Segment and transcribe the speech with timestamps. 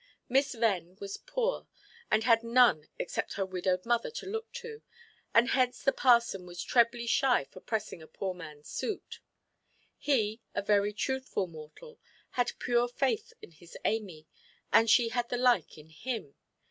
[0.27, 1.67] Miss Venn was poor,
[2.09, 4.81] and had none except her widowed mother to look to,
[5.31, 9.19] and hence the parson was trebly shy of pressing a poor manʼs suit.
[9.99, 11.99] He, a very truthful mortal,
[12.31, 14.25] had pure faith in his Amy,
[14.73, 16.33] and she had the like in him.